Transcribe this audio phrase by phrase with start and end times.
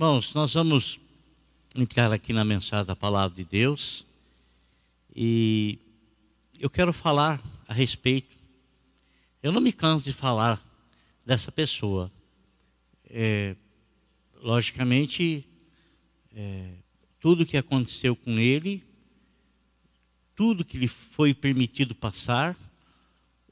[0.00, 1.00] Irmãos, nós vamos
[1.74, 4.06] entrar aqui na mensagem da palavra de Deus
[5.12, 5.76] e
[6.56, 8.36] eu quero falar a respeito.
[9.42, 10.64] Eu não me canso de falar
[11.26, 12.12] dessa pessoa.
[13.10, 13.56] É,
[14.40, 15.44] logicamente,
[16.32, 16.74] é,
[17.18, 18.84] tudo que aconteceu com ele,
[20.36, 22.56] tudo que lhe foi permitido passar,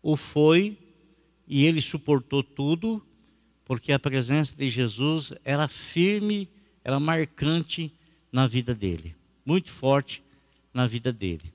[0.00, 0.78] o foi
[1.44, 3.04] e ele suportou tudo,
[3.66, 6.48] porque a presença de Jesus era firme,
[6.84, 7.92] era marcante
[8.30, 10.22] na vida dele, muito forte
[10.72, 11.52] na vida dele.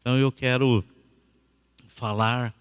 [0.00, 0.82] Então eu quero
[1.86, 2.54] falar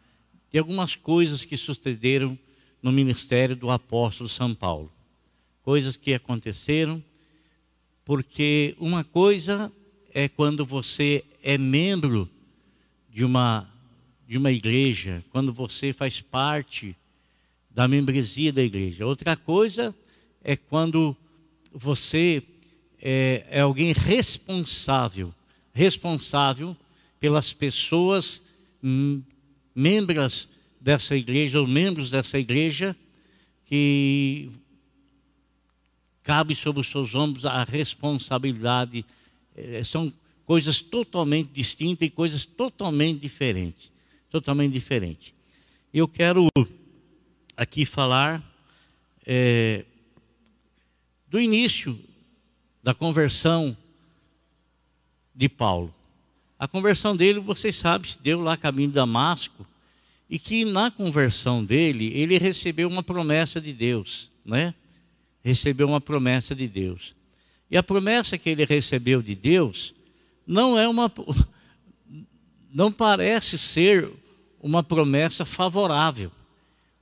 [0.51, 2.37] de algumas coisas que sucederam
[2.81, 4.91] no ministério do apóstolo São Paulo.
[5.63, 7.01] Coisas que aconteceram,
[8.03, 9.71] porque uma coisa
[10.13, 12.29] é quando você é membro
[13.09, 13.65] de uma,
[14.27, 16.93] de uma igreja, quando você faz parte
[17.73, 19.05] da membresia da igreja.
[19.05, 19.95] Outra coisa
[20.43, 21.15] é quando
[21.73, 22.43] você
[23.01, 25.33] é, é alguém responsável,
[25.73, 26.77] responsável
[27.19, 28.41] pelas pessoas
[29.73, 30.47] membros
[30.79, 32.95] dessa igreja, ou membros dessa igreja,
[33.65, 34.51] que
[36.21, 39.05] cabe sobre os seus ombros a responsabilidade.
[39.55, 40.11] É, são
[40.45, 43.91] coisas totalmente distintas e coisas totalmente diferentes.
[44.29, 45.33] Totalmente diferentes.
[45.93, 46.47] Eu quero
[47.55, 48.43] aqui falar
[49.25, 49.85] é,
[51.27, 51.99] do início
[52.81, 53.75] da conversão
[55.33, 55.93] de Paulo.
[56.59, 59.65] A conversão dele, vocês sabem, se deu lá caminho de Damasco,
[60.29, 64.73] e que na conversão dele, ele recebeu uma promessa de Deus, né?
[65.43, 67.15] recebeu uma promessa de Deus.
[67.69, 69.93] E a promessa que ele recebeu de Deus
[70.47, 71.11] não é uma
[72.73, 74.09] não parece ser
[74.59, 76.31] uma promessa favorável.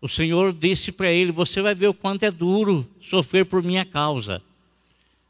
[0.02, 3.86] O Senhor disse para ele: "Você vai ver o quanto é duro sofrer por minha
[3.86, 4.42] causa",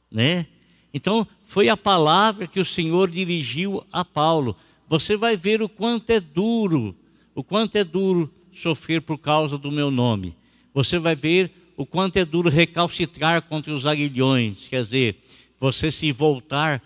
[0.10, 0.48] né?
[0.94, 4.56] Então, foi a palavra que o Senhor dirigiu a Paulo.
[4.88, 6.96] Você vai ver o quanto é duro,
[7.36, 10.36] o quanto é duro sofrer por causa do meu nome.
[10.74, 15.18] Você vai ver o quanto é duro recalcitrar contra os aguilhões, quer dizer,
[15.60, 16.82] você se voltar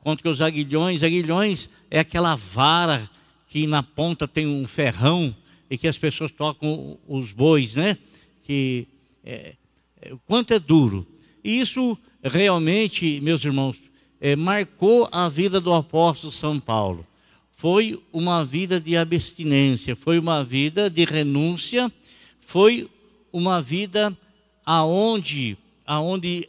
[0.00, 1.02] contra os aguilhões.
[1.02, 3.08] Aguilhões é aquela vara
[3.48, 5.34] que na ponta tem um ferrão
[5.74, 7.98] e que as pessoas tocam os bois, né?
[8.44, 8.86] Que
[9.24, 9.56] é,
[10.00, 11.04] é, o quanto é duro.
[11.42, 13.82] E isso realmente, meus irmãos,
[14.20, 17.04] é, marcou a vida do apóstolo São Paulo.
[17.50, 21.90] Foi uma vida de abstinência, foi uma vida de renúncia,
[22.38, 22.88] foi
[23.32, 24.16] uma vida
[24.64, 26.48] aonde, aonde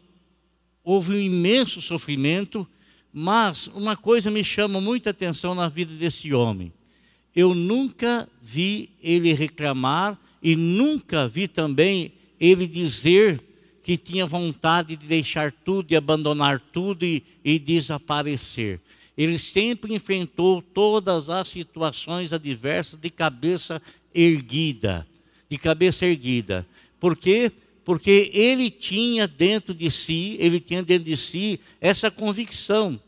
[0.83, 2.67] houve um imenso sofrimento,
[3.11, 6.71] mas uma coisa me chama muita atenção na vida desse homem.
[7.35, 13.41] Eu nunca vi ele reclamar e nunca vi também ele dizer
[13.83, 18.79] que tinha vontade de deixar tudo e abandonar tudo e, e desaparecer.
[19.17, 23.81] Ele sempre enfrentou todas as situações adversas de cabeça
[24.13, 25.07] erguida,
[25.49, 26.65] de cabeça erguida.
[26.99, 27.51] Por quê?
[27.85, 32.99] porque ele tinha dentro de si, ele tinha dentro de si essa convicção,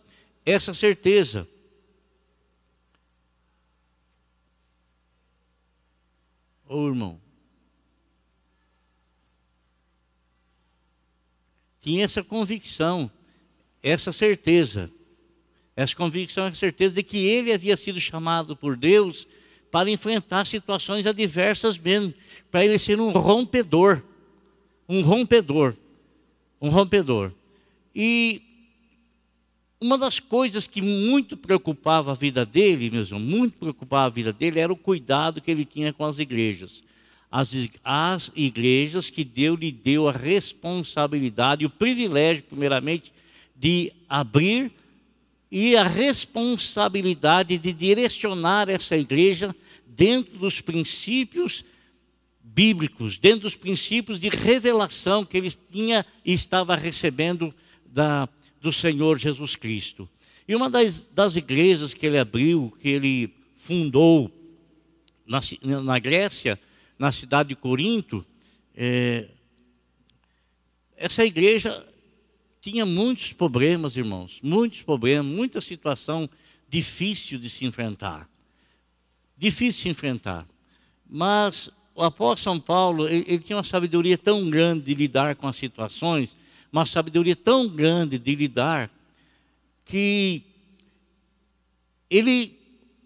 [0.45, 1.47] essa certeza.
[6.67, 7.19] Oh, irmão,
[11.81, 13.09] tinha essa convicção,
[13.81, 14.91] essa certeza,
[15.75, 19.27] essa convicção, essa certeza de que ele havia sido chamado por Deus
[19.72, 22.13] para enfrentar situações adversas mesmo,
[22.51, 24.01] para ele ser um rompedor
[24.88, 25.75] um rompedor.
[26.61, 27.31] Um rompedor.
[27.94, 28.41] E
[29.79, 34.59] uma das coisas que muito preocupava a vida dele, mesmo, muito preocupava a vida dele,
[34.59, 36.83] era o cuidado que ele tinha com as igrejas.
[37.29, 37.49] As,
[37.83, 43.13] as igrejas que Deus lhe deu a responsabilidade, o privilégio, primeiramente,
[43.55, 44.71] de abrir
[45.51, 51.63] e a responsabilidade de direcionar essa igreja dentro dos princípios
[52.41, 57.53] bíblicos, dentro dos princípios de revelação que ele tinha e estava recebendo
[57.85, 58.27] da,
[58.62, 60.09] do Senhor Jesus Cristo.
[60.48, 64.31] E uma das, das igrejas que ele abriu, que ele fundou
[65.25, 65.39] na,
[65.83, 66.59] na Grécia,
[66.98, 68.25] na cidade de Corinto,
[68.75, 69.27] é,
[70.95, 71.86] essa igreja
[72.62, 76.30] tinha muitos problemas, irmãos, muitos problemas, muita situação
[76.69, 78.30] difícil de se enfrentar.
[79.38, 80.48] Difícil de se enfrentar.
[81.09, 85.48] Mas o apóstolo São Paulo, ele, ele, tinha uma sabedoria tão grande de lidar com
[85.48, 86.36] as situações,
[86.72, 88.90] uma sabedoria tão grande de lidar,
[89.86, 90.44] que
[92.10, 92.58] ele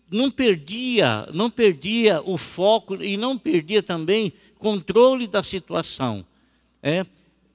[0.09, 6.25] não perdia, não perdia o foco e não perdia também controle da situação.
[6.83, 7.05] É?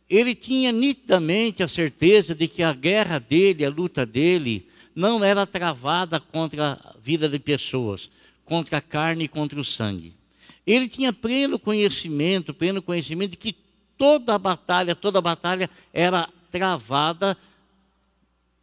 [0.08, 5.46] ele tinha nitidamente a certeza de que a guerra dele, a luta dele, não era
[5.46, 8.08] travada contra a vida de pessoas,
[8.44, 10.14] contra a carne e contra o sangue.
[10.66, 13.54] Ele tinha pleno conhecimento, pleno conhecimento de que
[13.96, 17.36] toda a batalha, toda a batalha era travada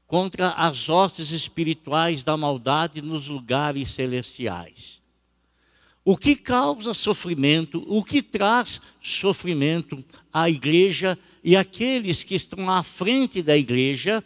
[0.08, 5.02] contra as hostes espirituais da maldade nos lugares celestiais.
[6.06, 12.84] O que causa sofrimento, o que traz sofrimento à igreja e aqueles que estão à
[12.84, 14.24] frente da igreja,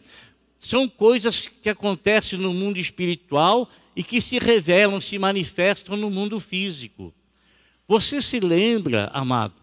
[0.59, 6.39] são coisas que acontecem no mundo espiritual e que se revelam, se manifestam no mundo
[6.39, 7.13] físico.
[7.87, 9.53] Você se lembra, amado,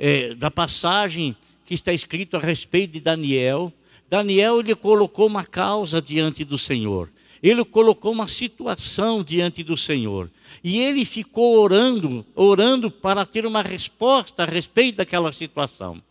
[0.00, 1.36] é, da passagem
[1.66, 3.70] que está escrito a respeito de Daniel?
[4.08, 7.10] Daniel ele colocou uma causa diante do Senhor.
[7.42, 10.30] Ele colocou uma situação diante do Senhor.
[10.64, 16.02] E ele ficou orando, orando para ter uma resposta a respeito daquela situação.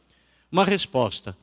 [0.51, 1.35] Uma resposta.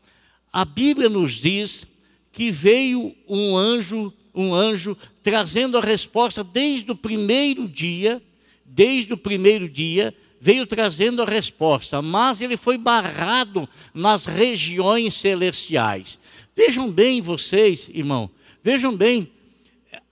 [0.52, 1.86] A Bíblia nos diz
[2.32, 8.22] que veio um anjo, um anjo trazendo a resposta desde o primeiro dia,
[8.64, 10.14] desde o primeiro dia,
[10.46, 16.20] veio trazendo a resposta, mas ele foi barrado nas regiões celestiais.
[16.54, 18.30] Vejam bem vocês, irmão,
[18.62, 19.28] vejam bem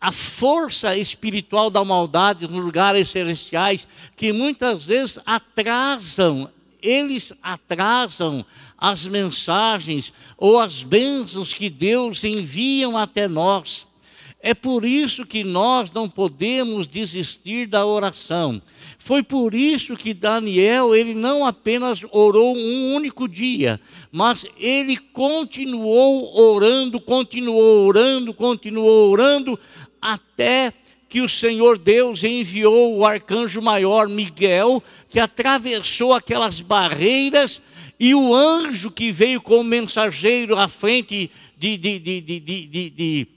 [0.00, 3.86] a força espiritual da maldade nos lugares celestiais
[4.16, 6.50] que muitas vezes atrasam,
[6.82, 8.44] eles atrasam
[8.76, 13.86] as mensagens ou as bênçãos que Deus enviam até nós.
[14.46, 18.60] É por isso que nós não podemos desistir da oração.
[18.98, 23.80] Foi por isso que Daniel, ele não apenas orou um único dia,
[24.12, 29.58] mas ele continuou orando, continuou orando, continuou orando,
[29.98, 30.74] até
[31.08, 37.62] que o Senhor Deus enviou o arcanjo maior Miguel, que atravessou aquelas barreiras,
[37.98, 42.20] e o anjo que veio como mensageiro à frente de, de, de,
[42.90, 43.33] de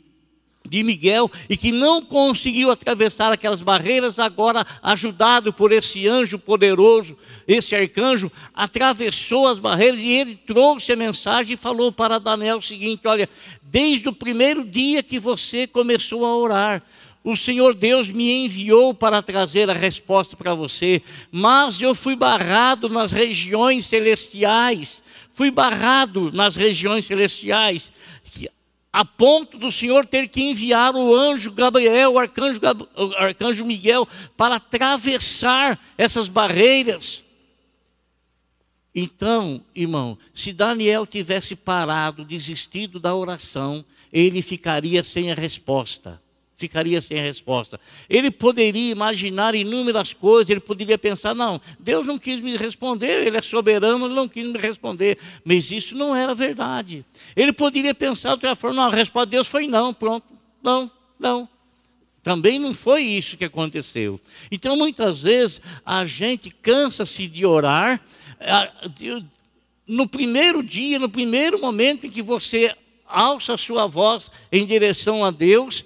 [0.68, 7.18] de Miguel e que não conseguiu atravessar aquelas barreiras, agora ajudado por esse anjo poderoso,
[7.48, 12.64] esse arcanjo, atravessou as barreiras e ele trouxe a mensagem e falou para Daniel o
[12.64, 13.30] seguinte: Olha,
[13.62, 16.84] desde o primeiro dia que você começou a orar,
[17.24, 22.88] o Senhor Deus me enviou para trazer a resposta para você, mas eu fui barrado
[22.88, 25.04] nas regiões celestiais.
[25.34, 27.92] Fui barrado nas regiões celestiais
[28.92, 32.60] a ponto do Senhor ter que enviar o anjo Gabriel, o arcanjo,
[32.96, 37.24] o arcanjo Miguel, para atravessar essas barreiras.
[38.94, 46.20] Então, irmão, se Daniel tivesse parado, desistido da oração, ele ficaria sem a resposta
[46.58, 47.80] ficaria sem resposta.
[48.10, 53.38] Ele poderia imaginar inúmeras coisas, ele poderia pensar: não, Deus não quis me responder, Ele
[53.38, 55.20] é soberano, Ele não quis me responder.
[55.46, 57.06] Mas isso não era verdade.
[57.36, 60.26] Ele poderia pensar de outra forma: não, a resposta de Deus foi não, pronto,
[60.62, 61.48] não, não.
[62.24, 64.20] Também não foi isso que aconteceu.
[64.52, 68.02] Então, muitas vezes, a gente cansa-se de orar.
[69.88, 72.76] No primeiro dia, no primeiro momento em que você
[73.08, 75.86] alça a sua voz em direção a Deus,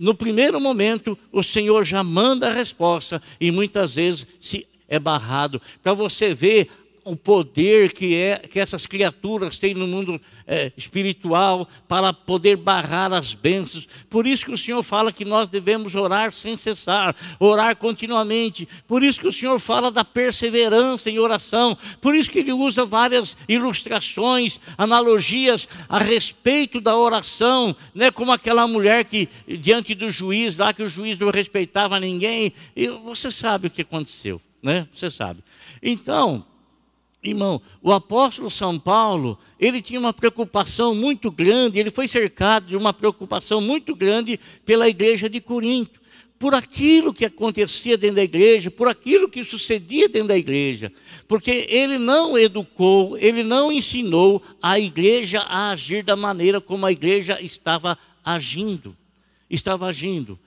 [0.00, 5.60] no primeiro momento, o Senhor já manda a resposta e muitas vezes se é barrado.
[5.82, 6.70] Para você ver
[7.04, 13.12] o poder que, é, que essas criaturas têm no mundo é, espiritual para poder barrar
[13.12, 13.88] as bênçãos.
[14.08, 18.68] Por isso que o Senhor fala que nós devemos orar sem cessar, orar continuamente.
[18.86, 21.76] Por isso que o Senhor fala da perseverança em oração.
[22.00, 28.10] Por isso que ele usa várias ilustrações, analogias a respeito da oração, né?
[28.10, 32.52] como aquela mulher que, diante do juiz, lá que o juiz não respeitava ninguém.
[32.74, 34.88] E você sabe o que aconteceu, né?
[34.94, 35.42] Você sabe.
[35.82, 36.44] Então,
[37.22, 42.76] Irmão, o apóstolo São Paulo, ele tinha uma preocupação muito grande, ele foi cercado de
[42.76, 46.00] uma preocupação muito grande pela igreja de Corinto,
[46.38, 50.90] por aquilo que acontecia dentro da igreja, por aquilo que sucedia dentro da igreja,
[51.28, 56.92] porque ele não educou, ele não ensinou a igreja a agir da maneira como a
[56.92, 58.96] igreja estava agindo,
[59.50, 60.38] estava agindo.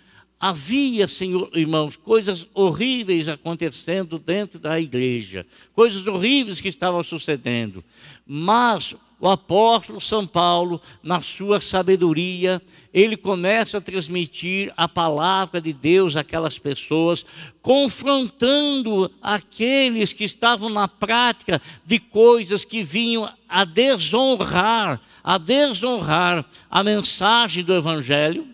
[0.46, 7.82] Havia, Senhor, irmãos, coisas horríveis acontecendo dentro da igreja, coisas horríveis que estavam sucedendo.
[8.28, 12.62] Mas o apóstolo São Paulo, na sua sabedoria,
[12.94, 17.26] ele começa a transmitir a palavra de Deus àquelas pessoas,
[17.62, 26.84] confrontando aqueles que estavam na prática de coisas que vinham a desonrar, a desonrar a
[26.84, 28.46] mensagem do evangelho,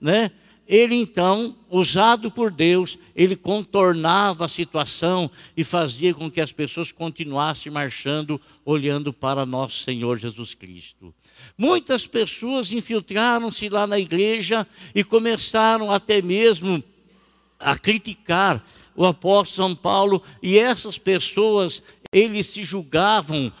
[0.00, 0.30] né?
[0.66, 6.90] Ele então, usado por Deus, ele contornava a situação e fazia com que as pessoas
[6.90, 11.14] continuassem marchando, olhando para nosso Senhor Jesus Cristo.
[11.56, 16.82] Muitas pessoas infiltraram-se lá na igreja e começaram até mesmo
[17.58, 18.64] a criticar
[18.96, 23.52] o apóstolo São Paulo, e essas pessoas, eles se julgavam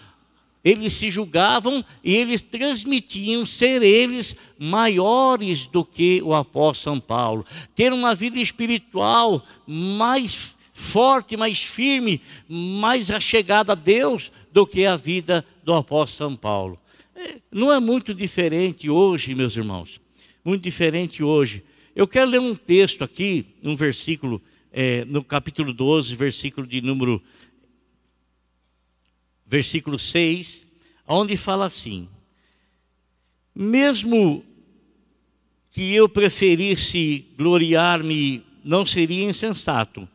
[0.64, 7.44] eles se julgavam e eles transmitiam ser eles maiores do que o apóstolo São Paulo,
[7.74, 14.96] ter uma vida espiritual mais forte, mais firme, mais achegada a Deus do que a
[14.96, 16.78] vida do apóstolo São Paulo.
[17.14, 20.00] É, não é muito diferente hoje, meus irmãos,
[20.44, 21.62] muito diferente hoje.
[21.94, 24.42] Eu quero ler um texto aqui, um versículo,
[24.72, 27.22] é, no capítulo 12, versículo de número
[29.54, 30.66] versículo 6,
[31.06, 32.08] onde fala assim:
[33.54, 34.44] Mesmo
[35.70, 40.08] que eu preferisse gloriar-me, não seria insensato,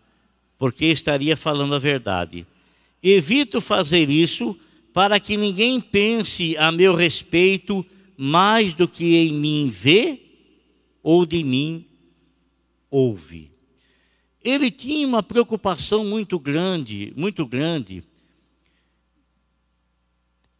[0.58, 2.46] porque estaria falando a verdade.
[3.02, 4.58] Evito fazer isso
[4.94, 7.86] para que ninguém pense a meu respeito
[8.18, 10.20] mais do que em mim vê
[11.02, 11.86] ou de mim
[12.92, 13.50] ouve.
[14.44, 18.04] Ele tinha uma preocupação muito grande, muito grande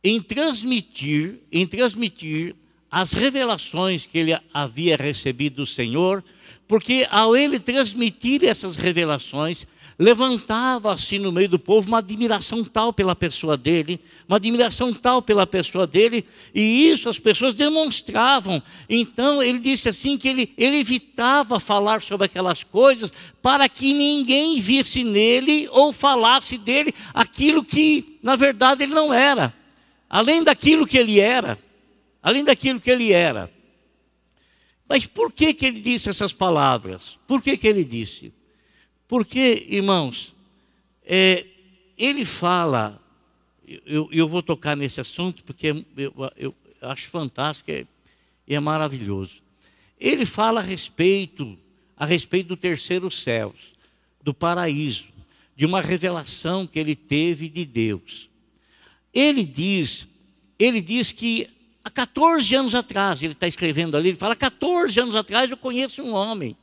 [0.04, 2.56] em transmitir, em transmitir
[2.90, 6.24] as revelações que ele havia recebido do Senhor,
[6.68, 9.66] porque ao ele transmitir essas revelações,
[9.98, 15.46] levantava-se no meio do povo uma admiração tal pela pessoa dele, uma admiração tal pela
[15.46, 16.24] pessoa dele,
[16.56, 18.64] e isso as pessoas demonstravam.
[18.88, 24.62] Então ele disse assim que ele, ele evitava falar sobre aquelas coisas para que ninguém
[24.62, 29.59] visse nele ou falasse dele aquilo que na verdade ele não era
[30.10, 31.60] além daquilo que ele era,
[32.22, 33.52] além daquilo que ele era.
[34.88, 37.20] Mas por que, que ele disse essas palavras?
[37.28, 38.34] Por que, que ele disse?
[39.08, 40.34] Porque, irmãos,
[41.06, 41.46] é,
[41.98, 43.00] ele fala,
[43.86, 47.86] eu, eu vou tocar nesse assunto porque eu, eu acho fantástico e
[48.48, 49.42] é, é maravilhoso.
[50.00, 51.58] Ele fala a respeito,
[51.96, 53.54] a respeito do terceiro céu,
[54.24, 55.08] do paraíso,
[55.56, 58.29] de uma revelação que ele teve de Deus.
[59.14, 60.08] Ele diz,
[60.58, 61.50] ele diz que
[61.84, 66.02] há 14 anos atrás, ele está escrevendo ali, ele fala: 14 anos atrás eu conheço
[66.02, 66.56] um homem.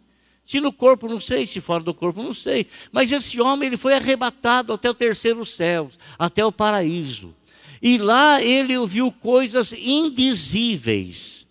[0.47, 2.69] Se no corpo não sei, se fora do corpo não sei.
[2.93, 7.35] Mas esse homem ele foi arrebatado até o terceiro céu, até o paraíso.
[7.83, 11.45] E lá ele ouviu coisas indizíveis.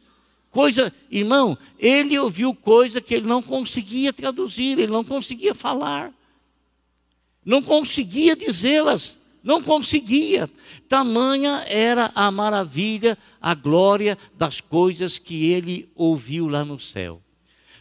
[0.49, 6.13] Coisa, irmão, ele ouviu coisa que ele não conseguia traduzir, ele não conseguia falar.
[7.43, 9.19] Não conseguia dizê-las.
[9.45, 10.49] Não conseguia.
[10.89, 17.21] Tamanha era a maravilha, a glória das coisas que ele ouviu lá no céu.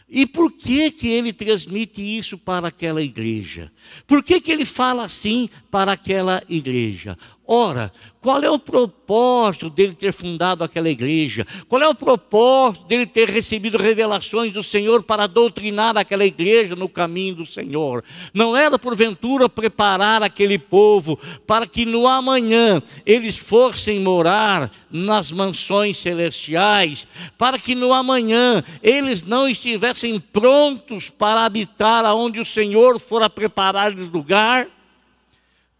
[0.07, 3.71] E por que, que ele transmite isso para aquela igreja?
[4.05, 7.17] Por que, que ele fala assim para aquela igreja?
[7.47, 11.45] Ora, qual é o propósito dele ter fundado aquela igreja?
[11.69, 16.89] Qual é o propósito dele ter recebido revelações do Senhor para doutrinar aquela igreja no
[16.89, 18.03] caminho do Senhor?
[18.33, 25.97] Não era porventura preparar aquele povo para que no amanhã eles fossem morar nas mansões
[25.97, 33.29] celestiais, para que no amanhã eles não estivessem prontos para habitar aonde o Senhor fora
[33.29, 34.74] preparar-lhes lugar?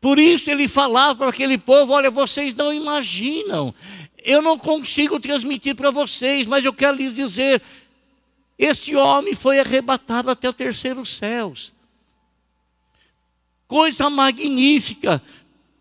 [0.06, 3.74] Por isso ele falava para aquele povo: olha, vocês não imaginam,
[4.24, 7.60] eu não consigo transmitir para vocês, mas eu quero lhes dizer:
[8.56, 11.56] este homem foi arrebatado até o terceiro céu.
[13.68, 15.20] Coisa magnífica,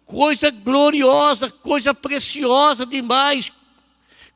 [0.07, 3.52] coisa gloriosa, coisa preciosa demais,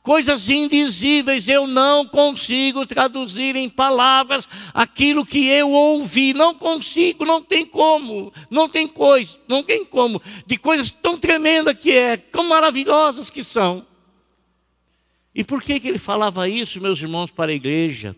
[0.08, 7.42] coisas indizíveis, eu não consigo traduzir em palavras aquilo que eu ouvi, não consigo, não
[7.42, 12.48] tem como, não tem coisa, não tem como, de coisas tão tremendas que é, tão
[12.48, 13.86] maravilhosas que são.
[15.34, 18.16] E por que, que ele falava isso, meus irmãos, para a igreja?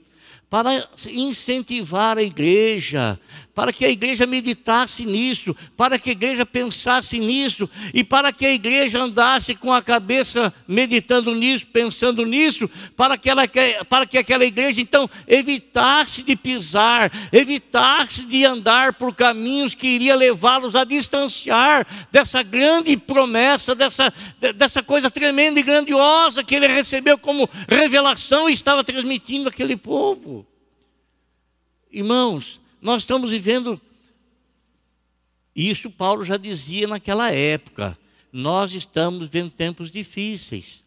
[0.48, 3.18] Para incentivar a igreja,
[3.60, 8.46] para que a igreja meditasse nisso, para que a igreja pensasse nisso e para que
[8.46, 13.42] a igreja andasse com a cabeça meditando nisso, pensando nisso, para que, ela,
[13.86, 20.16] para que aquela igreja então evitasse de pisar, evitasse de andar por caminhos que iria
[20.16, 24.10] levá-los a distanciar dessa grande promessa, dessa,
[24.56, 30.46] dessa coisa tremenda e grandiosa que ele recebeu como revelação e estava transmitindo àquele povo.
[31.92, 33.80] Irmãos, nós estamos vivendo.
[35.54, 37.98] Isso Paulo já dizia naquela época.
[38.32, 40.82] Nós estamos vivendo tempos difíceis.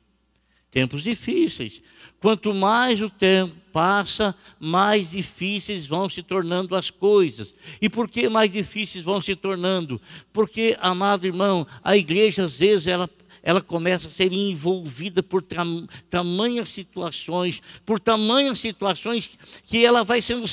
[0.72, 1.82] Tempos difíceis.
[2.20, 7.54] Quanto mais o tempo passa, mais difíceis vão se tornando as coisas.
[7.82, 10.02] E por que mais difíceis vão se tornando?
[10.32, 13.10] Porque, amado irmão, a igreja às vezes ela
[13.46, 19.30] ela começa a ser envolvida por tam, tamanhas situações, por tamanhas situações
[19.66, 20.48] que ela vai sendo,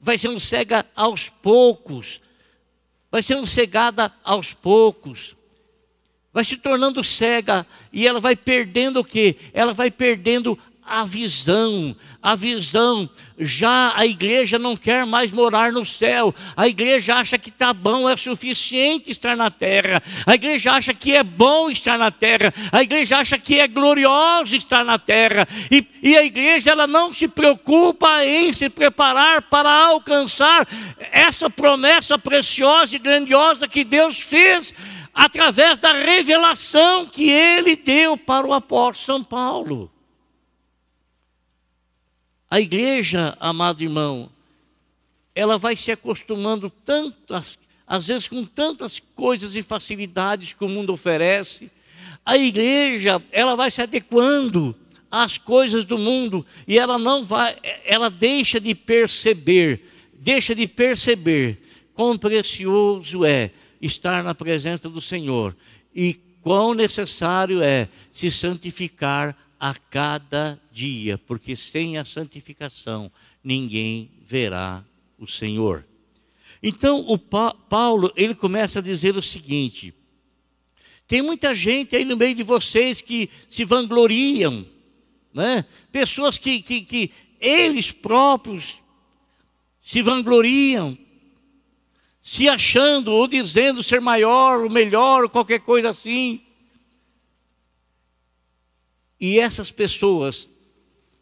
[0.00, 2.20] vai sendo cega aos poucos,
[3.10, 5.36] vai sendo cegada aos poucos,
[6.32, 9.36] vai se tornando cega e ela vai perdendo o quê?
[9.52, 13.08] Ela vai perdendo a visão, a visão.
[13.38, 16.34] Já a igreja não quer mais morar no céu.
[16.56, 20.02] A igreja acha que está bom, é suficiente estar na terra.
[20.24, 22.54] A igreja acha que é bom estar na terra.
[22.72, 25.46] A igreja acha que é glorioso estar na terra.
[25.70, 30.66] E, e a igreja ela não se preocupa em se preparar para alcançar
[31.12, 34.72] essa promessa preciosa e grandiosa que Deus fez
[35.12, 39.90] através da revelação que ele deu para o apóstolo São Paulo.
[42.50, 44.30] A igreja, amado irmão,
[45.34, 50.92] ela vai se acostumando tantas, às vezes com tantas coisas e facilidades que o mundo
[50.92, 51.70] oferece.
[52.24, 54.74] A igreja, ela vai se adequando
[55.10, 59.84] às coisas do mundo e ela não vai, ela deixa de perceber,
[60.14, 61.58] deixa de perceber
[61.94, 63.50] quão precioso é
[63.80, 65.56] estar na presença do Senhor
[65.94, 73.10] e quão necessário é se santificar a cada dia, porque sem a santificação
[73.42, 74.84] ninguém verá
[75.18, 75.84] o Senhor.
[76.62, 79.94] Então o pa Paulo ele começa a dizer o seguinte:
[81.06, 84.66] tem muita gente aí no meio de vocês que se vangloriam,
[85.32, 85.64] né?
[85.92, 87.10] Pessoas que, que, que
[87.40, 88.78] eles próprios
[89.80, 90.98] se vangloriam,
[92.20, 96.42] se achando ou dizendo ser maior, ou melhor, ou qualquer coisa assim.
[99.20, 100.48] E essas pessoas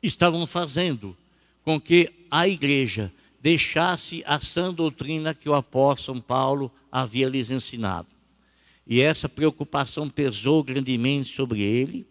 [0.03, 1.17] estavam fazendo
[1.63, 8.09] com que a igreja deixasse a sã doutrina que o apóstolo Paulo havia lhes ensinado.
[8.87, 12.07] E essa preocupação pesou grandemente sobre ele.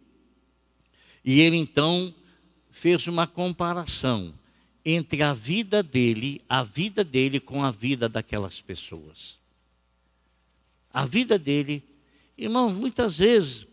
[1.23, 2.13] E ele então
[2.71, 4.33] fez uma comparação
[4.83, 9.37] entre a vida dele, a vida dele com a vida daquelas pessoas.
[10.91, 11.83] A vida dele,
[12.37, 13.65] irmão, muitas vezes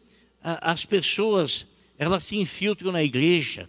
[0.43, 1.67] as pessoas
[2.01, 3.69] elas se infiltram na igreja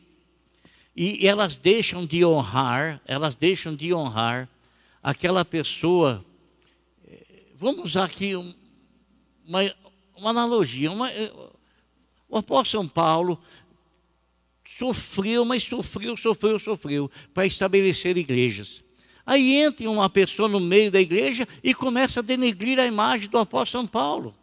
[0.95, 4.47] e elas deixam de honrar, elas deixam de honrar
[5.03, 6.23] aquela pessoa.
[7.05, 8.33] Eh, vamos usar aqui
[9.45, 9.75] uma,
[10.15, 10.89] uma analogia.
[10.89, 11.29] Uma, eh,
[12.29, 13.37] o apóstolo São Paulo
[14.65, 18.81] sofreu, mas sofreu, sofreu, sofreu para estabelecer igrejas.
[19.25, 23.37] Aí entra uma pessoa no meio da igreja e começa a denegrir a imagem do
[23.37, 24.33] apóstolo São Paulo.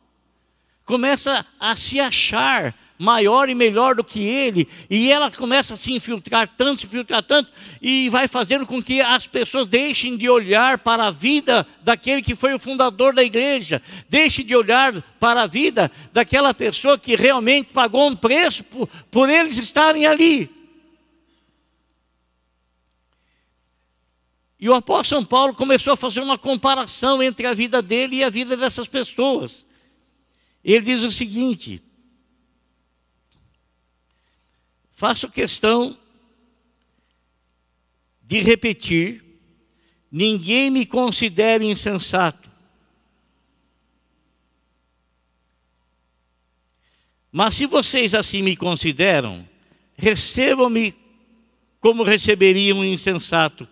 [0.85, 5.93] Começa a se achar maior e melhor do que ele, e ela começa a se
[5.93, 10.79] infiltrar tanto, se infiltrar tanto, e vai fazendo com que as pessoas deixem de olhar
[10.79, 15.47] para a vida daquele que foi o fundador da igreja, deixem de olhar para a
[15.47, 20.51] vida daquela pessoa que realmente pagou um preço por, por eles estarem ali.
[24.61, 28.25] E o apóstolo São Paulo começou a fazer uma comparação entre a vida dele e
[28.25, 29.65] a vida dessas pessoas.
[30.65, 31.81] Ele diz o seguinte:
[34.99, 35.97] Faço questão
[38.21, 39.23] de repetir:
[40.11, 42.51] ninguém me considere insensato.
[47.31, 49.49] Mas se vocês assim me consideram,
[49.97, 50.93] recebam-me
[51.81, 53.69] como receberiam um insensato,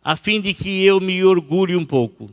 [0.00, 2.30] a fim de que eu me orgulhe um pouco.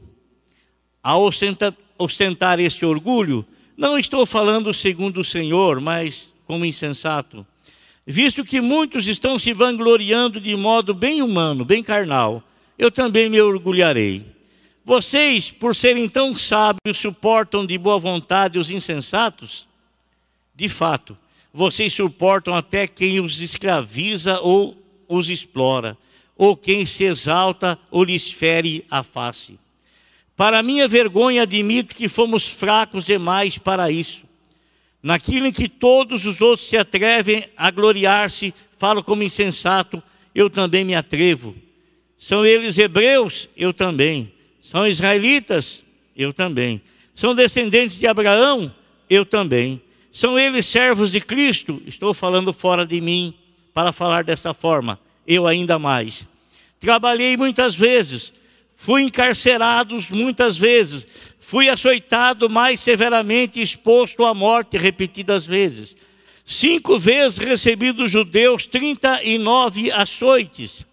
[1.02, 3.44] Ao ostentar, ostentar esse orgulho,
[3.76, 7.44] não estou falando segundo o Senhor, mas como insensato
[8.12, 12.42] Visto que muitos estão se vangloriando de modo bem humano, bem carnal,
[12.76, 14.26] eu também me orgulharei.
[14.84, 19.68] Vocês, por serem tão sábios, suportam de boa vontade os insensatos?
[20.56, 21.16] De fato,
[21.54, 24.76] vocês suportam até quem os escraviza ou
[25.08, 25.96] os explora,
[26.36, 29.60] ou quem se exalta ou lhes fere a face.
[30.36, 34.24] Para minha vergonha, admito que fomos fracos demais para isso.
[35.02, 40.04] Naquilo em que todos os outros se atrevem a gloriar-se, falo como insensato,
[40.36, 41.56] eu também me atrevo.
[42.18, 43.50] São eles hebreus?
[43.56, 44.32] Eu também.
[44.60, 45.84] São israelitas?
[46.16, 46.82] Eu também.
[47.16, 48.74] São descendentes de Abraão?
[49.10, 49.82] Eu também.
[50.12, 51.82] São eles servos de Cristo?
[51.86, 53.34] Estou falando fora de mim
[53.74, 55.00] para falar dessa forma.
[55.26, 56.28] Eu ainda mais.
[56.80, 58.34] Trabalhei muitas vezes,
[58.76, 61.08] fui encarcerado muitas vezes,
[61.50, 65.96] Fui açoitado mais severamente, exposto à morte repetidas vezes.
[66.46, 70.86] Cinco vezes recebi dos judeus 39 açoites.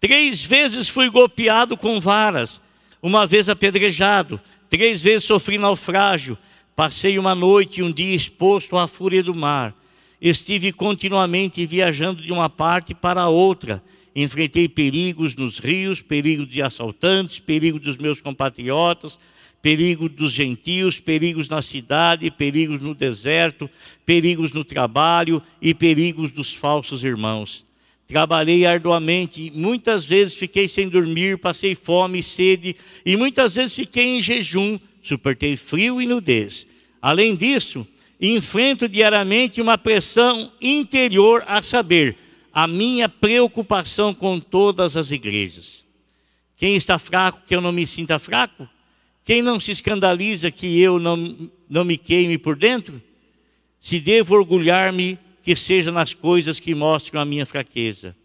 [0.00, 2.62] Três vezes fui golpeado com varas,
[3.02, 6.38] uma vez apedrejado, três vezes sofri naufrágio.
[6.74, 9.74] Passei uma noite e um dia exposto à fúria do mar.
[10.18, 13.82] Estive continuamente viajando de uma parte para outra.
[14.18, 19.18] Enfrentei perigos nos rios, perigos de assaltantes, perigos dos meus compatriotas,
[19.60, 23.68] perigo dos gentios, perigos na cidade, perigos no deserto,
[24.06, 27.66] perigos no trabalho e perigos dos falsos irmãos.
[28.08, 32.74] Trabalhei arduamente, muitas vezes fiquei sem dormir, passei fome e sede,
[33.04, 36.66] e muitas vezes fiquei em jejum, suportei frio e nudez.
[37.02, 37.86] Além disso,
[38.18, 42.16] enfrento diariamente uma pressão interior, a saber,
[42.56, 45.84] a minha preocupação com todas as igrejas.
[46.56, 48.66] Quem está fraco, que eu não me sinta fraco?
[49.22, 53.02] Quem não se escandaliza que eu não, não me queime por dentro?
[53.78, 58.16] Se devo orgulhar-me, que seja nas coisas que mostram a minha fraqueza.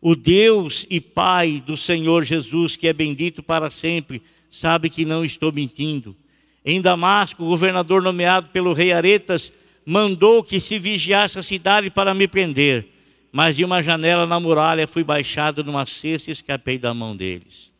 [0.00, 4.20] O Deus e Pai do Senhor Jesus, que é bendito para sempre,
[4.50, 6.16] sabe que não estou mentindo.
[6.64, 9.52] Em Damasco, o governador nomeado pelo rei Aretas
[9.84, 12.95] mandou que se vigiasse a cidade para me prender,
[13.32, 17.70] mas de uma janela na muralha fui baixado numa cesta e escapei da mão deles.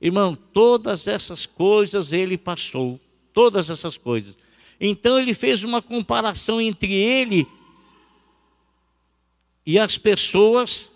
[0.00, 3.00] Irmão, todas essas coisas ele passou,
[3.32, 4.36] todas essas coisas.
[4.80, 7.46] Então ele fez uma comparação entre ele
[9.64, 10.90] e as pessoas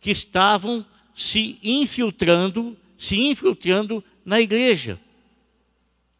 [0.00, 4.98] que estavam se infiltrando, se infiltrando na igreja.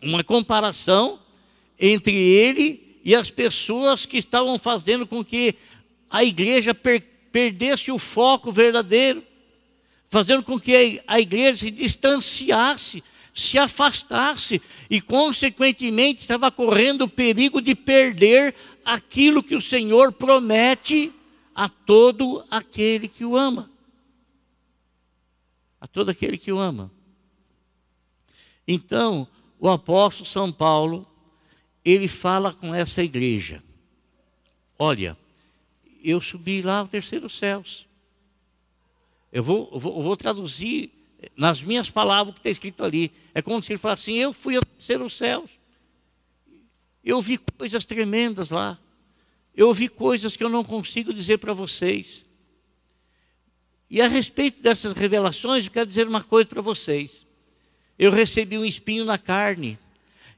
[0.02, 1.20] Uma comparação
[1.78, 5.54] entre ele e as pessoas que estavam fazendo com que
[6.10, 9.22] a igreja per perdesse o foco verdadeiro
[10.10, 17.62] fazendo com que a igreja se distanciasse, se afastasse e, consequentemente, estava correndo o perigo
[17.62, 21.12] de perder aquilo que o Senhor promete
[21.54, 23.70] a todo aquele que o ama.
[25.80, 26.90] A todo aquele que o ama.
[28.66, 29.28] Então,
[29.60, 31.06] o apóstolo São Paulo,
[31.84, 33.62] ele fala com essa igreja:
[34.76, 35.16] Olha,
[36.02, 37.86] eu subi lá ao terceiro céus.
[39.32, 40.90] Eu vou, vou, eu vou traduzir
[41.36, 43.12] nas minhas palavras o que está escrito ali.
[43.34, 45.50] É como se ele falasse assim: Eu fui ao terceiro céus.
[47.04, 48.78] Eu vi coisas tremendas lá.
[49.54, 52.24] Eu vi coisas que eu não consigo dizer para vocês.
[53.88, 57.26] E a respeito dessas revelações, eu quero dizer uma coisa para vocês.
[57.98, 59.78] Eu recebi um espinho na carne.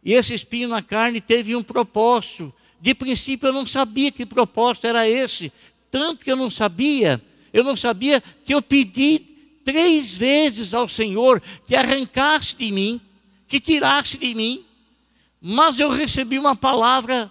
[0.03, 2.53] E esse espinho na carne teve um propósito.
[2.83, 5.51] De princípio eu não sabia que propósito era esse.
[5.91, 9.21] Tanto que eu não sabia eu não sabia que eu pedi
[9.65, 13.01] três vezes ao Senhor que arrancasse de mim,
[13.47, 14.65] que tirasse de mim.
[15.41, 17.31] Mas eu recebi uma palavra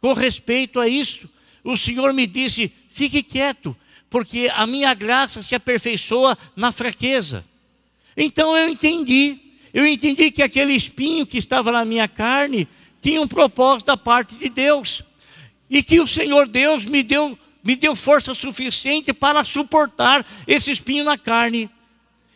[0.00, 1.28] com respeito a isso.
[1.62, 3.76] O Senhor me disse: fique quieto,
[4.10, 7.44] porque a minha graça se aperfeiçoa na fraqueza.
[8.16, 9.38] Então eu entendi,
[9.72, 12.66] eu entendi que aquele espinho que estava na minha carne
[13.04, 15.02] tinha um propósito da parte de Deus.
[15.68, 21.02] E que o Senhor Deus me deu me deu força suficiente para suportar esse espinho
[21.02, 21.70] na carne.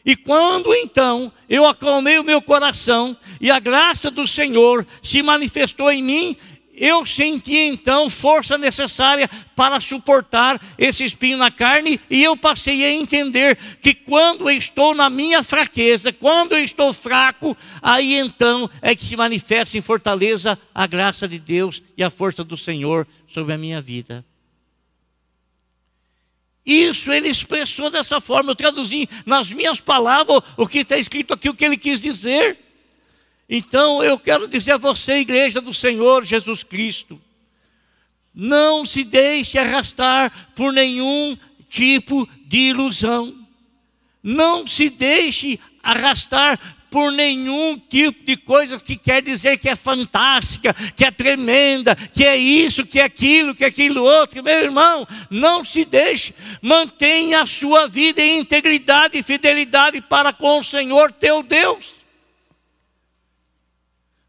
[0.02, 5.92] E quando então eu acalmei o meu coração e a graça do Senhor se manifestou
[5.92, 6.36] em mim,
[6.78, 12.90] eu senti então força necessária para suportar esse espinho na carne e eu passei a
[12.90, 18.94] entender que quando eu estou na minha fraqueza, quando eu estou fraco, aí então é
[18.94, 23.52] que se manifesta em fortaleza a graça de Deus e a força do Senhor sobre
[23.52, 24.24] a minha vida.
[26.68, 28.50] Isso ele expressou dessa forma.
[28.50, 32.58] Eu traduzi nas minhas palavras o que está escrito aqui, o que ele quis dizer.
[33.48, 37.20] Então eu quero dizer a você, igreja do Senhor Jesus Cristo,
[38.34, 41.36] não se deixe arrastar por nenhum
[41.68, 43.34] tipo de ilusão.
[44.22, 50.74] Não se deixe arrastar por nenhum tipo de coisa que quer dizer que é fantástica,
[50.94, 54.42] que é tremenda, que é isso, que é aquilo, que é aquilo outro.
[54.42, 60.60] Meu irmão, não se deixe, mantenha a sua vida em integridade e fidelidade para com
[60.60, 61.97] o Senhor teu Deus.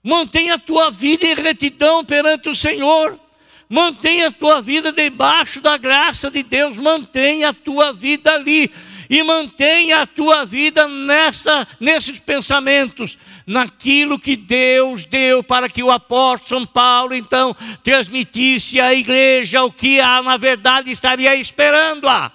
[0.03, 3.19] Mantenha a tua vida em retidão perante o Senhor.
[3.67, 6.77] Mantenha a tua vida debaixo da graça de Deus.
[6.77, 8.71] Mantenha a tua vida ali
[9.09, 15.89] e mantenha a tua vida nessa, nesses pensamentos, naquilo que Deus deu para que o
[15.89, 22.31] apóstolo São Paulo então transmitisse à igreja o que a, na verdade estaria esperando-a.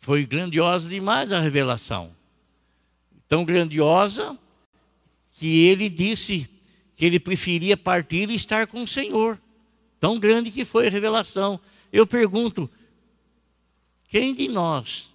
[0.00, 2.14] Foi grandiosa demais a revelação.
[3.28, 4.38] Tão grandiosa
[5.32, 6.48] que ele disse
[6.96, 9.40] que ele preferia partir e estar com o Senhor.
[9.98, 11.58] Tão grande que foi a revelação.
[11.92, 12.70] Eu pergunto:
[14.08, 15.08] quem de nós,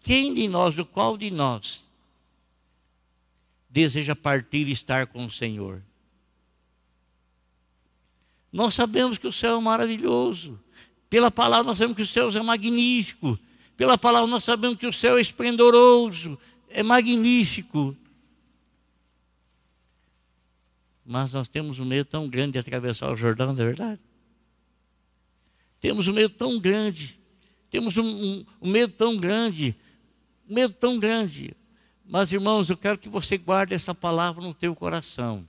[0.00, 1.84] quem de nós, o qual de nós,
[3.70, 5.82] deseja partir e estar com o Senhor?
[8.52, 10.60] Nós sabemos que o céu é maravilhoso.
[11.10, 13.38] Pela palavra nós sabemos que o céu é magnífico.
[13.76, 16.38] Pela palavra nós sabemos que o céu é esplendoroso,
[16.74, 17.96] é magnífico.
[21.06, 24.00] Mas nós temos um medo tão grande de atravessar o Jordão, não é verdade?
[25.80, 27.18] Temos um medo tão grande,
[27.70, 29.76] temos um, um, um medo tão grande,
[30.48, 31.54] um medo tão grande.
[32.04, 35.46] Mas, irmãos, eu quero que você guarde essa palavra no teu coração.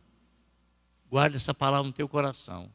[1.09, 2.69] Guarde essa palavra no teu coração.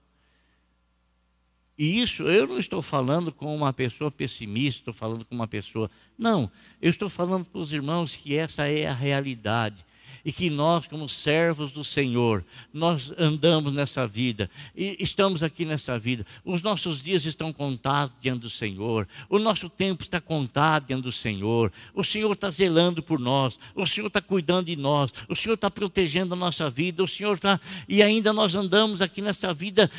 [1.81, 5.91] E isso eu não estou falando com uma pessoa pessimista, estou falando com uma pessoa.
[6.19, 9.83] Não, eu estou falando para os irmãos que essa é a realidade
[10.25, 15.99] e que nós, como servos do Senhor, nós andamos nessa vida, e estamos aqui nessa
[15.99, 16.27] vida.
[16.45, 21.13] Os nossos dias estão contados diante do Senhor, o nosso tempo está contado diante do
[21.13, 21.73] Senhor.
[21.95, 25.71] O Senhor está zelando por nós, o Senhor está cuidando de nós, o Senhor está
[25.71, 27.59] protegendo a nossa vida, o Senhor está.
[27.89, 29.91] E ainda nós andamos aqui nessa vida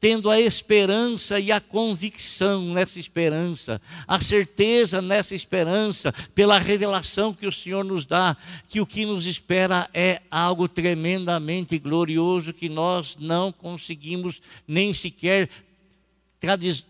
[0.00, 7.46] tendo a esperança e a convicção nessa esperança, a certeza nessa esperança, pela revelação que
[7.46, 8.36] o Senhor nos dá,
[8.68, 15.48] que o que nos espera é algo tremendamente glorioso que nós não conseguimos nem sequer
[16.40, 16.84] traduzir,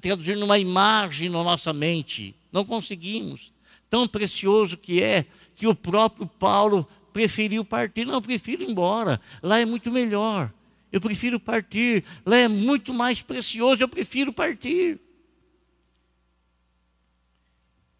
[0.00, 2.34] traduzir, numa imagem na nossa mente.
[2.52, 3.52] Não conseguimos.
[3.88, 8.04] Tão precioso que é que o próprio Paulo preferiu partir.
[8.04, 9.20] Não, prefiro ir embora.
[9.42, 10.52] Lá é muito melhor.
[10.96, 12.02] Eu prefiro partir.
[12.24, 14.98] Lá é muito mais precioso, eu prefiro partir.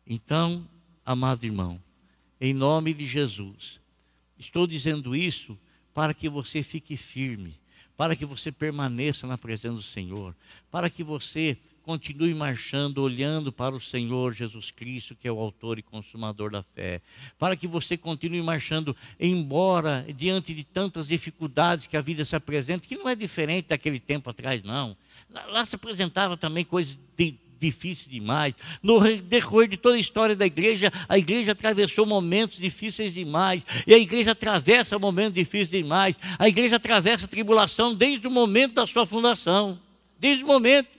[0.06, 0.66] Então,
[1.04, 1.78] amado irmão,
[2.40, 3.78] em nome de Jesus,
[4.38, 5.58] estou dizendo isso
[5.92, 7.60] para que você fique firme,
[7.98, 10.34] para que você permaneça na presença do Senhor,
[10.70, 15.78] para que você continue marchando, olhando para o Senhor Jesus Cristo, que é o autor
[15.78, 17.00] e consumador da fé.
[17.38, 22.88] Para que você continue marchando, embora diante de tantas dificuldades que a vida se apresenta,
[22.88, 24.96] que não é diferente daquele tempo atrás, não.
[25.48, 28.56] Lá se apresentava também coisas de, difíceis demais.
[28.82, 33.64] No decorrer de toda a história da igreja, a igreja atravessou momentos difíceis demais.
[33.86, 36.18] E a igreja atravessa momentos difíceis demais.
[36.36, 39.78] A igreja atravessa a tribulação desde o momento da sua fundação.
[40.18, 40.95] Desde o momento.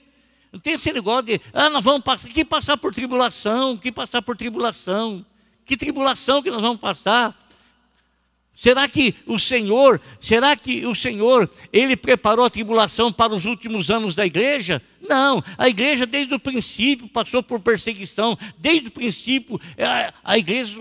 [0.52, 4.22] Não tem esse negócio de, ah, nós vamos passar, que passar por tribulação, que passar
[4.22, 5.24] por tribulação.
[5.64, 7.36] Que tribulação que nós vamos passar?
[8.58, 13.88] Será que o Senhor, será que o Senhor, ele preparou a tribulação para os últimos
[13.88, 14.82] anos da igreja?
[15.00, 20.76] Não, a igreja desde o princípio passou por perseguição, desde o princípio a, a igreja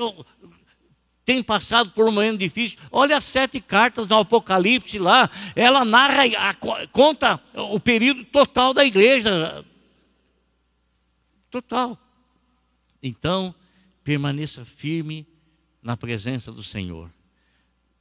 [1.27, 2.79] tem passado por um momento difícil.
[2.89, 6.53] Olha as sete cartas do Apocalipse lá, ela narra, a,
[6.87, 9.65] conta o período total da igreja.
[11.51, 11.99] Total.
[13.03, 13.53] Então,
[14.05, 15.27] permaneça firme
[15.83, 17.11] na presença do Senhor.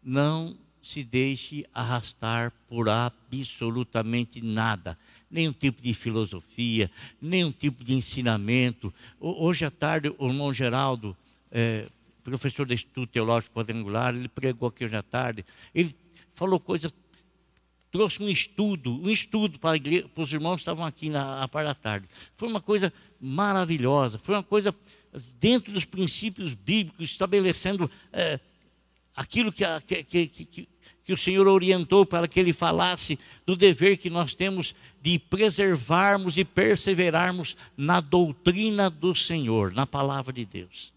[0.01, 4.97] Não se deixe arrastar por absolutamente nada,
[5.29, 6.89] nenhum tipo de filosofia,
[7.21, 8.95] nenhum tipo de ensinamento.
[9.19, 11.17] Hoje à tarde, o irmão Geraldo
[11.51, 11.89] é,
[12.31, 15.95] professor do Instituto Teológico Quadrangular, ele pregou aqui hoje à tarde, ele
[16.35, 16.93] falou coisas,
[17.91, 21.67] trouxe um estudo, um estudo para, igreja, para os irmãos que estavam aqui na, parte
[21.67, 22.09] da tarde.
[22.37, 24.75] Foi uma coisa maravilhosa, foi uma coisa
[25.41, 28.39] dentro dos princípios bíblicos, estabelecendo é,
[29.15, 29.65] aquilo que,
[30.05, 30.69] que, que, que
[31.07, 36.37] que o Senhor orientou para que ele falasse do dever que nós temos de preservarmos
[36.37, 40.93] e perseverarmos na doutrina do Senhor, na palavra de Deus.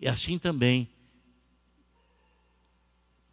[0.00, 0.88] E assim também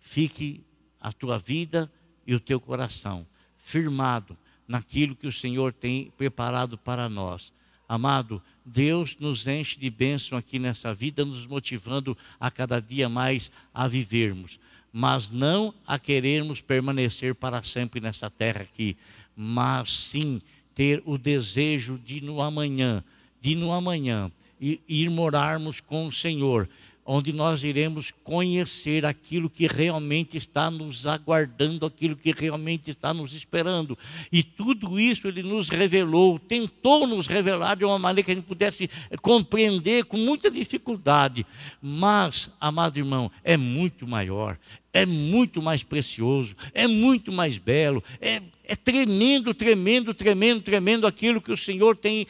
[0.01, 0.63] fique
[0.99, 1.91] a tua vida
[2.25, 3.25] e o teu coração
[3.57, 7.53] firmado naquilo que o Senhor tem preparado para nós.
[7.87, 13.49] Amado, Deus nos enche de bênção aqui nessa vida, nos motivando a cada dia mais
[13.73, 14.59] a vivermos,
[14.91, 18.97] mas não a querermos permanecer para sempre nessa terra aqui,
[19.33, 20.41] mas sim
[20.75, 23.01] ter o desejo de no amanhã,
[23.41, 26.67] de no amanhã e ir morarmos com o Senhor,
[27.09, 33.33] onde nós iremos conhecer aquilo que realmente está nos aguardando, aquilo que realmente está nos
[33.33, 33.97] esperando.
[34.29, 38.43] E tudo isso ele nos revelou, tentou nos revelar de uma maneira que a gente
[38.43, 38.89] pudesse
[39.21, 41.45] compreender com muita dificuldade.
[41.81, 44.59] Mas, amado irmão, é muito maior,
[44.91, 51.39] é muito mais precioso, é muito mais belo, é, é tremendo, tremendo, tremendo, tremendo aquilo
[51.39, 52.27] que o Senhor tem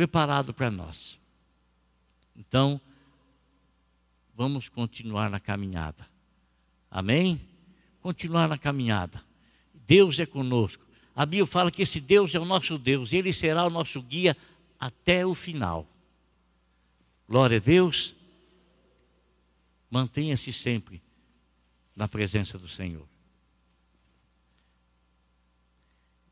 [0.00, 1.18] preparado para nós.
[2.34, 2.80] Então,
[4.34, 6.08] vamos continuar na caminhada.
[6.90, 7.38] Amém?
[8.00, 9.22] Continuar na caminhada.
[9.86, 10.82] Deus é conosco.
[11.14, 14.34] A Bíblia fala que esse Deus é o nosso Deus, ele será o nosso guia
[14.78, 15.86] até o final.
[17.28, 18.14] Glória a Deus.
[19.90, 21.02] Mantenha-se sempre
[21.94, 23.06] na presença do Senhor.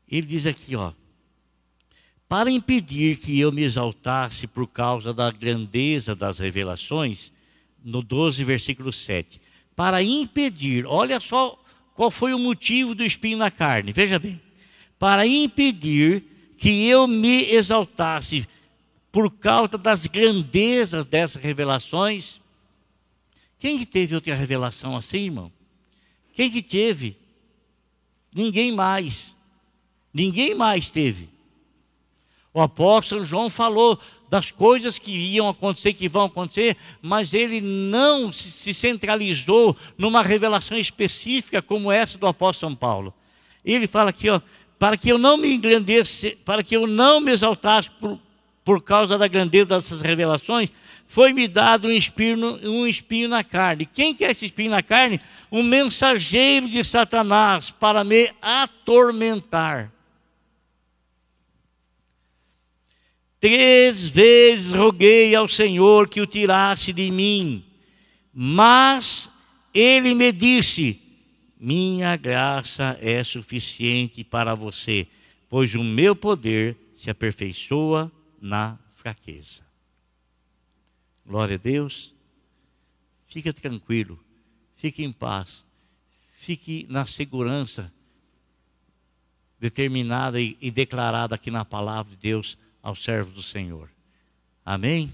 [0.07, 0.91] Ele diz aqui, ó,
[2.29, 7.31] para impedir que eu me exaltasse por causa da grandeza das revelações,
[7.83, 9.41] no 12, versículo 7.
[9.75, 11.59] Para impedir, olha só
[11.95, 14.39] qual foi o motivo do espinho na carne, veja bem.
[14.99, 16.23] Para impedir
[16.55, 18.47] que eu me exaltasse
[19.11, 22.39] por causa das grandezas dessas revelações.
[23.57, 25.51] Quem que teve outra revelação assim, irmão?
[26.33, 27.17] Quem que teve?
[28.31, 29.35] Ninguém mais.
[30.13, 31.38] Ninguém mais teve.
[32.53, 38.31] O apóstolo João falou das coisas que iam acontecer, que vão acontecer, mas ele não
[38.31, 43.13] se centralizou numa revelação específica como essa do apóstolo São Paulo.
[43.65, 44.39] Ele fala aqui, ó,
[44.77, 48.19] para que eu não me engrandesse, para que eu não me exaltasse por,
[48.63, 50.71] por causa da grandeza dessas revelações,
[51.07, 53.85] foi-me dado um espinho, um espinho na carne.
[53.85, 55.19] Quem que é esse espinho na carne?
[55.51, 59.91] Um mensageiro de Satanás para me atormentar.
[63.39, 67.63] Três vezes roguei ao Senhor que o tirasse de mim,
[68.33, 69.29] mas
[69.73, 71.01] ele me disse:
[71.57, 75.07] Minha graça é suficiente para você,
[75.47, 79.63] pois o meu poder se aperfeiçoa na fraqueza.
[81.25, 82.13] Glória a Deus.
[83.29, 84.19] Fique tranquilo,
[84.75, 85.63] fique em paz,
[86.33, 87.93] fique na segurança
[89.59, 92.57] determinada e declarada aqui na palavra de Deus
[92.89, 93.89] ao servo do Senhor.
[94.65, 95.11] Amém?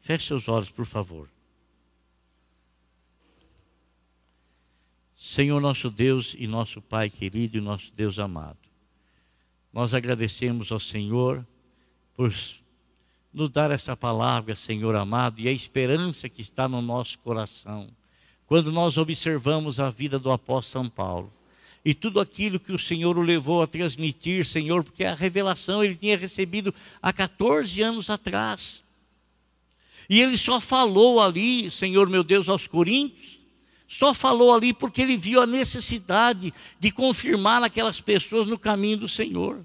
[0.00, 1.28] Feche seus olhos, por favor.
[5.14, 8.58] Senhor nosso Deus e nosso Pai querido e nosso Deus amado,
[9.72, 11.46] nós agradecemos ao Senhor
[12.14, 12.34] por
[13.32, 17.88] nos dar essa palavra, Senhor amado, e a esperança que está no nosso coração,
[18.46, 21.32] quando nós observamos a vida do apóstolo São Paulo
[21.84, 25.94] e tudo aquilo que o Senhor o levou a transmitir, Senhor, porque a revelação ele
[25.94, 28.82] tinha recebido há 14 anos atrás.
[30.08, 33.38] E ele só falou ali, Senhor meu Deus, aos Coríntios,
[33.88, 39.08] só falou ali porque ele viu a necessidade de confirmar aquelas pessoas no caminho do
[39.08, 39.64] Senhor.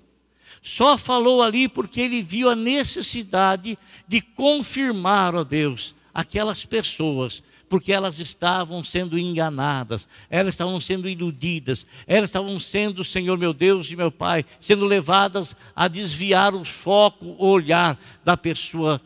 [0.62, 7.92] Só falou ali porque ele viu a necessidade de confirmar, ó Deus, aquelas pessoas porque
[7.92, 13.96] elas estavam sendo enganadas, elas estavam sendo iludidas, elas estavam sendo, Senhor meu Deus e
[13.96, 19.02] meu Pai, sendo levadas a desviar o foco, o olhar da pessoa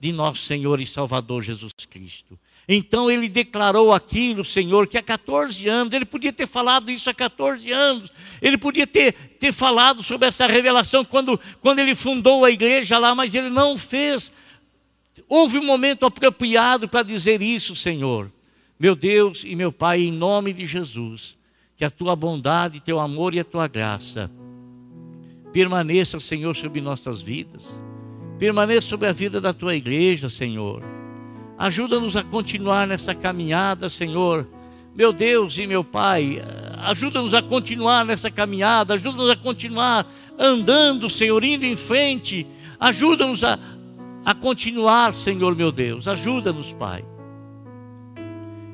[0.00, 2.38] de nosso Senhor e Salvador Jesus Cristo.
[2.68, 7.14] Então ele declarou aquilo, Senhor, que há 14 anos, ele podia ter falado isso há
[7.14, 12.50] 14 anos, ele podia ter, ter falado sobre essa revelação quando, quando ele fundou a
[12.50, 14.30] igreja lá, mas ele não fez,
[15.28, 18.30] Houve um momento apropriado para dizer isso, Senhor.
[18.78, 21.36] Meu Deus e meu Pai, em nome de Jesus,
[21.76, 24.30] que a tua bondade, teu amor e a tua graça
[25.52, 27.80] permaneça, Senhor, sobre nossas vidas.
[28.38, 30.82] Permaneça sobre a vida da tua igreja, Senhor.
[31.56, 34.46] Ajuda-nos a continuar nessa caminhada, Senhor.
[34.94, 36.40] Meu Deus e meu Pai,
[36.84, 40.06] ajuda-nos a continuar nessa caminhada, ajuda-nos a continuar
[40.38, 42.46] andando, Senhor, indo em frente.
[42.78, 43.58] Ajuda-nos a,
[44.24, 46.06] a continuar, Senhor meu Deus.
[46.06, 47.04] Ajuda-nos, Pai.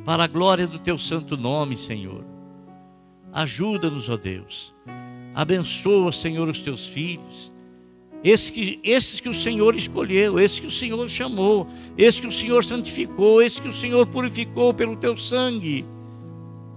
[0.05, 2.25] Para a glória do teu santo nome, Senhor.
[3.33, 4.73] Ajuda-nos, ó Deus.
[5.35, 7.53] Abençoa, Senhor, os teus filhos.
[8.23, 12.33] Esses que, esses que o Senhor escolheu, esses que o Senhor chamou, esses que o
[12.33, 15.85] Senhor santificou, esses que o Senhor purificou pelo teu sangue.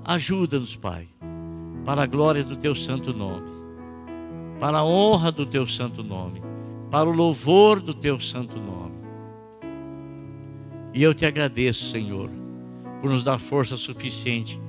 [0.03, 1.08] Ajuda-nos, Pai,
[1.86, 3.47] para a glória do teu santo nome,
[4.60, 6.47] para a honra do teu santo nome
[6.89, 8.95] para o louvor do teu santo nome.
[10.93, 12.30] E eu te agradeço, Senhor,
[13.02, 14.60] por nos dar força suficiente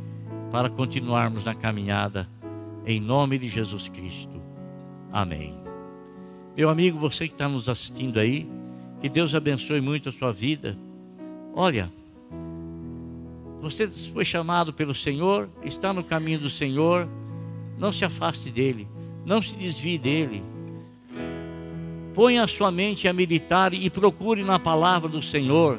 [0.50, 2.28] para continuarmos na caminhada,
[2.84, 4.40] em nome de Jesus Cristo.
[5.12, 5.54] Amém.
[6.56, 8.48] Meu amigo, você que está nos assistindo aí,
[9.00, 10.76] que Deus abençoe muito a sua vida.
[11.54, 11.90] Olha,
[13.60, 17.08] você foi chamado pelo Senhor, está no caminho do Senhor,
[17.78, 18.88] não se afaste dele,
[19.24, 20.42] não se desvie dele
[22.18, 25.78] Ponha a sua mente a meditar e procure na palavra do Senhor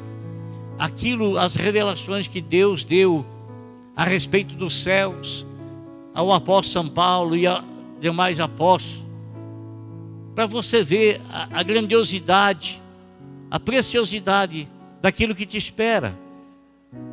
[0.78, 3.26] aquilo, as revelações que Deus deu
[3.94, 5.44] a respeito dos céus
[6.14, 7.62] ao apóstolo São Paulo e a
[8.00, 9.04] demais apóstolos,
[10.34, 12.80] para você ver a, a grandiosidade,
[13.50, 14.66] a preciosidade
[15.02, 16.18] daquilo que te espera.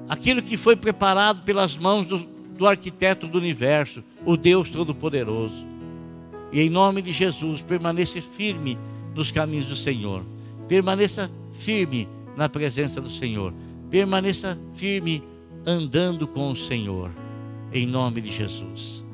[0.08, 5.68] aquilo que foi preparado pelas mãos do, do arquiteto do universo, o Deus Todo-Poderoso.
[6.50, 8.78] E em nome de Jesus, permaneça firme
[9.18, 10.24] nos caminhos do Senhor,
[10.68, 12.08] permaneça firme
[12.38, 13.52] na presença do Senhor,
[13.90, 15.24] permaneça firme
[15.66, 17.12] andando com o Senhor,
[17.74, 19.07] em nome de Jesus.